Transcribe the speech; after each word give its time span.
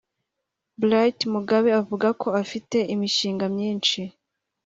Bright 0.81 1.19
Mugabe 1.33 1.69
avuga 1.81 2.07
ko 2.21 2.27
afite 2.41 2.77
imishinga 2.93 3.45
myinshi 3.55 3.99